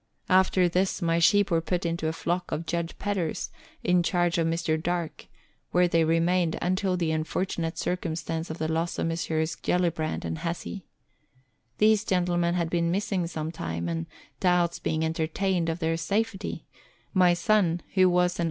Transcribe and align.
After 0.29 0.67
this, 0.67 0.99
my 0.99 1.19
sheep 1.19 1.51
were 1.51 1.61
put 1.61 1.85
into 1.85 2.07
a 2.07 2.11
flock 2.11 2.51
of 2.51 2.65
Judge 2.65 2.97
Pedder's, 2.97 3.51
in 3.83 4.01
charge 4.01 4.39
of 4.39 4.47
Mr. 4.47 4.81
Darke, 4.81 5.27
where 5.69 5.87
they 5.87 6.03
remained 6.03 6.57
until 6.59 6.97
the 6.97 7.11
unfortunate 7.11 7.77
circumstance 7.77 8.49
of 8.49 8.57
the 8.57 8.67
loss 8.67 8.97
of 8.97 9.05
Messrs. 9.05 9.55
Gellibrand 9.55 10.25
and 10.25 10.39
Hesse. 10.39 10.81
These 11.77 12.03
gentlemen 12.03 12.55
had 12.55 12.71
been 12.71 12.89
missing 12.89 13.27
some 13.27 13.51
time, 13.51 13.87
and, 13.87 14.07
doubts 14.39 14.79
being 14.79 15.05
entertained 15.05 15.69
of 15.69 15.77
their 15.77 15.97
safety, 15.97 16.65
my 17.13 17.35
son, 17.35 17.83
who 17.93 18.09
was 18.09 18.09
an 18.09 18.09
Letters 18.09 18.09
from 18.09 18.09
Victorian 18.09 18.31
Pioneers. 18.31 18.39